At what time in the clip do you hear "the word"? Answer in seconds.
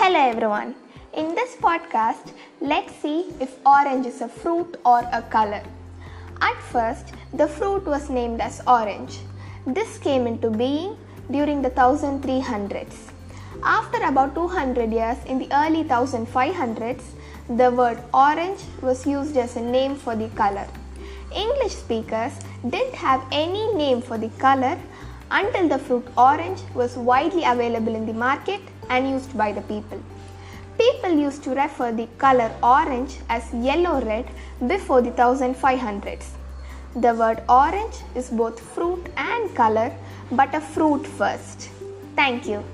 17.58-18.02, 36.96-37.42